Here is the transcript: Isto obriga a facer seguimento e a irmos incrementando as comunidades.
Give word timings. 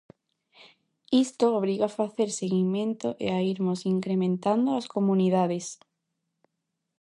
Isto 1.25 1.45
obriga 1.59 1.85
a 1.87 1.95
facer 1.99 2.29
seguimento 2.41 3.07
e 3.25 3.27
a 3.37 3.39
irmos 3.53 3.79
incrementando 3.95 4.69
as 4.79 4.85
comunidades. 4.95 5.65